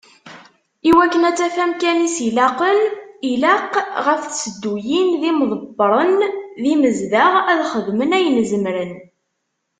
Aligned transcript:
I 0.89 0.91
wakken 0.97 1.27
ad 1.29 1.35
taf 1.39 1.55
amkan 1.63 1.99
i 2.01 2.07
as-ilaqen, 2.09 2.79
ilaq 3.31 3.73
ɣef 4.05 4.21
tsedduyin 4.25 5.09
d 5.21 5.21
yimḍebbren 5.27 6.11
d 6.61 6.63
yimezdaɣ, 6.69 7.33
ad 7.51 7.59
xedmen 7.71 8.15
ayen 8.17 8.37
zemmren. 8.51 8.93